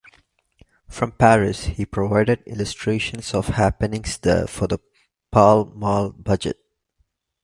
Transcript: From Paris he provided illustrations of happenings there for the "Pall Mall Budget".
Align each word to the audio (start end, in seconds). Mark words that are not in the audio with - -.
From 0.89 1.11
Paris 1.11 1.65
he 1.65 1.85
provided 1.85 2.41
illustrations 2.47 3.35
of 3.35 3.49
happenings 3.49 4.17
there 4.17 4.47
for 4.47 4.65
the 4.65 4.79
"Pall 5.31 5.65
Mall 5.75 6.09
Budget". 6.09 6.57